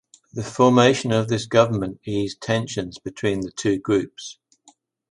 [0.33, 4.39] The formation of this government eased tensions between the two groups.